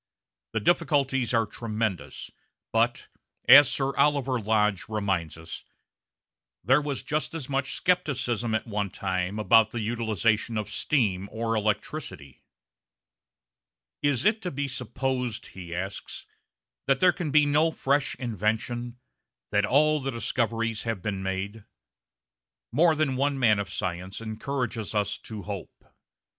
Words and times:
The 0.53 0.59
difficulties 0.59 1.31
are 1.31 1.45
tremendous, 1.45 2.31
but, 2.73 3.07
as 3.47 3.69
Sir 3.69 3.95
Oliver 3.95 4.39
Lodge 4.39 4.85
reminds 4.89 5.37
us, 5.37 5.63
there 6.63 6.81
was 6.81 7.03
just 7.03 7.35
as 7.35 7.47
much 7.47 7.75
scepticism 7.83 8.55
at 8.55 8.65
one 8.65 8.89
time 8.89 9.37
about 9.37 9.69
the 9.69 9.79
utilisation 9.79 10.57
of 10.57 10.71
steam 10.71 11.29
or 11.31 11.53
electricity. 11.55 12.41
"Is 14.01 14.25
it 14.25 14.41
to 14.41 14.49
be 14.49 14.67
supposed," 14.67 15.45
he 15.53 15.75
asks, 15.75 16.25
"that 16.87 16.99
there 16.99 17.13
can 17.13 17.29
be 17.29 17.45
no 17.45 17.69
fresh 17.69 18.15
invention, 18.15 18.97
that 19.51 19.67
all 19.67 20.01
the 20.01 20.09
discoveries 20.09 20.81
have 20.81 21.03
been 21.03 21.21
made?" 21.21 21.63
More 22.71 22.95
than 22.95 23.17
one 23.17 23.37
man 23.37 23.59
of 23.59 23.69
science 23.69 24.19
encourages 24.19 24.95
us 24.95 25.19
to 25.19 25.43
hope. 25.43 25.83